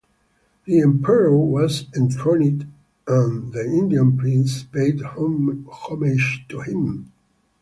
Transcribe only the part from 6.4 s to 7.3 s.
to him.